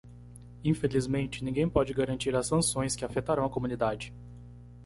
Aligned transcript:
Infelizmente,? 0.63 1.43
ninguém 1.43 1.69
pode 1.69 1.93
garantir 1.93 2.35
as 2.35 2.47
sanções 2.47 2.95
que 2.95 3.05
afetarão 3.05 3.45
a 3.45 3.49
comunidade. 3.51 4.11